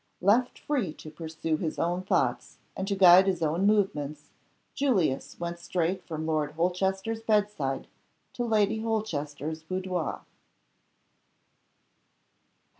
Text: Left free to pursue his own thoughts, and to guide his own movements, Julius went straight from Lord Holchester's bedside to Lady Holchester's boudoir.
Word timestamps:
Left 0.19 0.57
free 0.57 0.93
to 0.93 1.11
pursue 1.11 1.57
his 1.57 1.77
own 1.77 2.01
thoughts, 2.01 2.57
and 2.75 2.87
to 2.87 2.95
guide 2.95 3.27
his 3.27 3.43
own 3.43 3.67
movements, 3.67 4.31
Julius 4.73 5.39
went 5.39 5.59
straight 5.59 6.01
from 6.07 6.25
Lord 6.25 6.53
Holchester's 6.53 7.21
bedside 7.21 7.85
to 8.33 8.43
Lady 8.43 8.79
Holchester's 8.81 9.61
boudoir. 9.61 10.21